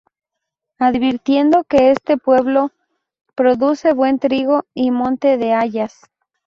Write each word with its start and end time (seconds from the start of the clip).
Advirtiendo 0.79 1.63
que 1.63 1.91
este 1.91 2.17
pueblo 2.17 2.71
produce 3.35 3.93
buen 3.93 4.17
trigo, 4.17 4.63
y 4.73 4.89
monte 4.89 5.37
de 5.37 5.53
hayas. 5.53 6.05